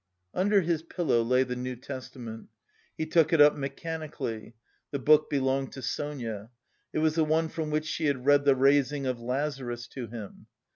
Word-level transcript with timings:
Under 0.33 0.61
his 0.61 0.81
pillow 0.81 1.21
lay 1.21 1.43
the 1.43 1.55
New 1.55 1.75
Testament. 1.75 2.47
He 2.97 3.05
took 3.05 3.31
it 3.31 3.39
up 3.39 3.55
mechanically. 3.55 4.55
The 4.89 4.97
book 4.97 5.29
belonged 5.29 5.73
to 5.73 5.83
Sonia; 5.83 6.49
it 6.91 6.97
was 6.97 7.13
the 7.13 7.23
one 7.23 7.49
from 7.49 7.69
which 7.69 7.85
she 7.85 8.05
had 8.07 8.25
read 8.25 8.43
the 8.43 8.55
raising 8.55 9.05
of 9.05 9.19
Lazarus 9.21 9.85
to 9.89 10.07
him. 10.07 10.47